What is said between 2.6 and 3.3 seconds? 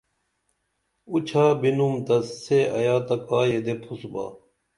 ایا تہ